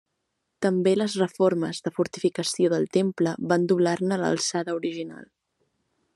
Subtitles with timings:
[0.65, 5.31] També les reformes de fortificació del temple van doblar-ne l'alçada original.